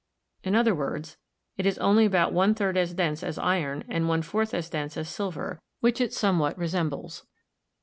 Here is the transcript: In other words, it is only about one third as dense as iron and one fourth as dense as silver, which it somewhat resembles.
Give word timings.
In 0.43 0.55
other 0.55 0.73
words, 0.73 1.17
it 1.57 1.65
is 1.67 1.77
only 1.77 2.05
about 2.05 2.33
one 2.33 2.55
third 2.55 2.75
as 2.75 2.95
dense 2.95 3.21
as 3.21 3.37
iron 3.37 3.83
and 3.87 4.07
one 4.09 4.23
fourth 4.23 4.51
as 4.51 4.67
dense 4.67 4.97
as 4.97 5.07
silver, 5.07 5.61
which 5.81 6.01
it 6.01 6.11
somewhat 6.11 6.57
resembles. 6.57 7.23